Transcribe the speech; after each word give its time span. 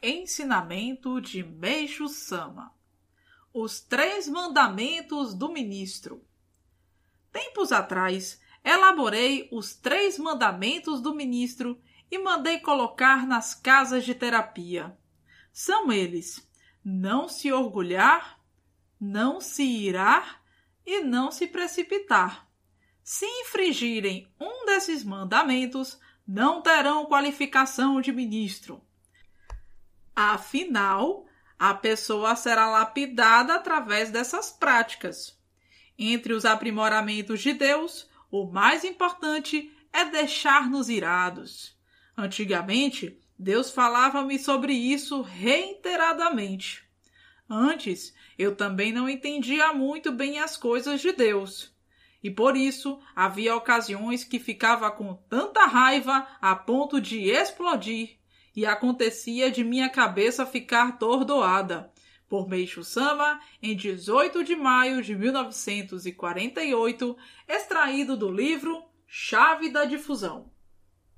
Ensinamento 0.00 1.20
de 1.20 1.42
Meixo 1.42 2.06
Sama 2.06 2.72
Os 3.52 3.80
Três 3.80 4.28
Mandamentos 4.28 5.34
do 5.34 5.50
Ministro 5.50 6.24
Tempos 7.32 7.72
atrás, 7.72 8.40
elaborei 8.64 9.48
os 9.50 9.74
Três 9.74 10.16
Mandamentos 10.16 11.00
do 11.00 11.12
Ministro 11.12 11.80
e 12.08 12.16
mandei 12.16 12.60
colocar 12.60 13.26
nas 13.26 13.56
casas 13.56 14.04
de 14.04 14.14
terapia. 14.14 14.96
São 15.52 15.92
eles: 15.92 16.48
não 16.84 17.28
se 17.28 17.52
orgulhar, 17.52 18.40
não 19.00 19.40
se 19.40 19.64
irar 19.64 20.40
e 20.86 21.00
não 21.00 21.32
se 21.32 21.48
precipitar. 21.48 22.48
Se 23.02 23.26
infringirem 23.26 24.32
um 24.40 24.64
desses 24.64 25.02
mandamentos, 25.02 25.98
não 26.24 26.62
terão 26.62 27.06
qualificação 27.06 28.00
de 28.00 28.12
ministro. 28.12 28.80
Afinal, 30.20 31.26
a 31.56 31.72
pessoa 31.72 32.34
será 32.34 32.68
lapidada 32.68 33.54
através 33.54 34.10
dessas 34.10 34.50
práticas. 34.50 35.38
Entre 35.96 36.32
os 36.32 36.44
aprimoramentos 36.44 37.40
de 37.40 37.52
Deus, 37.52 38.10
o 38.28 38.44
mais 38.44 38.82
importante 38.82 39.72
é 39.92 40.04
deixar-nos 40.06 40.88
irados. 40.88 41.78
Antigamente, 42.16 43.16
Deus 43.38 43.70
falava-me 43.70 44.40
sobre 44.40 44.72
isso 44.72 45.22
reiteradamente. 45.22 46.82
Antes, 47.48 48.12
eu 48.36 48.56
também 48.56 48.92
não 48.92 49.08
entendia 49.08 49.72
muito 49.72 50.10
bem 50.10 50.40
as 50.40 50.56
coisas 50.56 51.00
de 51.00 51.12
Deus. 51.12 51.72
E 52.20 52.28
por 52.28 52.56
isso 52.56 53.00
havia 53.14 53.54
ocasiões 53.54 54.24
que 54.24 54.40
ficava 54.40 54.90
com 54.90 55.14
tanta 55.30 55.64
raiva 55.64 56.26
a 56.40 56.56
ponto 56.56 57.00
de 57.00 57.30
explodir 57.30 58.18
e 58.58 58.66
acontecia 58.66 59.50
de 59.52 59.62
minha 59.62 59.88
cabeça 59.88 60.44
ficar 60.44 60.98
tordoada. 60.98 61.92
Por 62.28 62.48
Meixo 62.48 62.82
Sama, 62.82 63.40
em 63.62 63.76
18 63.76 64.42
de 64.42 64.56
maio 64.56 65.00
de 65.00 65.14
1948, 65.14 67.16
extraído 67.46 68.16
do 68.16 68.28
livro 68.28 68.82
Chave 69.06 69.70
da 69.70 69.84
Difusão. 69.84 70.50